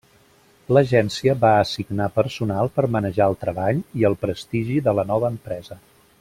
[0.77, 5.81] L'agència va assignar personal per manejar el treball i el prestigi de la nova empresa.